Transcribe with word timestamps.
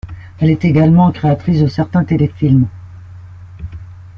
Elle 0.39 0.49
est 0.49 0.65
également 0.65 1.11
créatrice 1.11 1.61
de 1.61 1.67
certains 1.67 2.03
téléfilms. 2.03 2.65